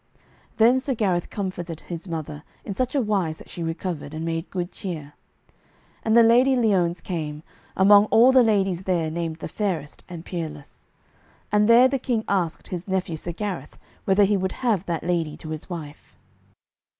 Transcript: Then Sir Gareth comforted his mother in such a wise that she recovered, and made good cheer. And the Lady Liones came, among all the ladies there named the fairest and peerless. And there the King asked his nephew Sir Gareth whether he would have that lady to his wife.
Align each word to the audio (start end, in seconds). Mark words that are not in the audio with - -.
Then 0.57 0.79
Sir 0.79 0.95
Gareth 0.95 1.29
comforted 1.29 1.81
his 1.81 2.07
mother 2.07 2.41
in 2.65 2.73
such 2.73 2.95
a 2.95 3.01
wise 3.01 3.37
that 3.37 3.49
she 3.51 3.61
recovered, 3.61 4.15
and 4.15 4.25
made 4.25 4.49
good 4.49 4.71
cheer. 4.71 5.13
And 6.01 6.17
the 6.17 6.23
Lady 6.23 6.55
Liones 6.55 7.01
came, 7.01 7.43
among 7.77 8.05
all 8.05 8.31
the 8.31 8.41
ladies 8.41 8.85
there 8.85 9.11
named 9.11 9.35
the 9.35 9.47
fairest 9.47 10.03
and 10.09 10.25
peerless. 10.25 10.87
And 11.51 11.69
there 11.69 11.87
the 11.87 11.99
King 11.99 12.23
asked 12.27 12.69
his 12.69 12.87
nephew 12.87 13.15
Sir 13.15 13.33
Gareth 13.33 13.77
whether 14.05 14.23
he 14.23 14.37
would 14.37 14.53
have 14.65 14.87
that 14.87 15.03
lady 15.03 15.37
to 15.37 15.49
his 15.49 15.69
wife. 15.69 16.17